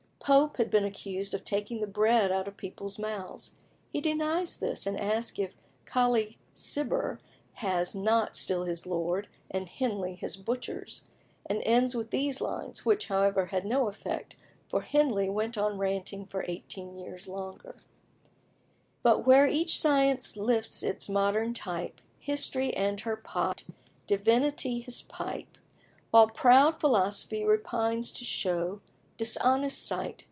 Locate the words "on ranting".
15.57-16.27